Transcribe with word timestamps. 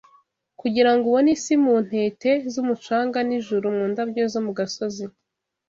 Kugirango 0.61 1.03
ubone 1.07 1.27
Isi 1.37 1.55
mu 1.63 1.75
ntete 1.85 2.31
z'umucanga 2.51 3.19
n'ijuru 3.27 3.65
mu 3.77 3.83
ndabyo 3.91 4.23
zo 4.33 4.39
mu 4.45 4.51
gasozi 4.57 5.05